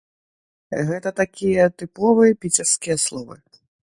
[0.87, 3.37] Гэта такія тыповыя піцерскія словы.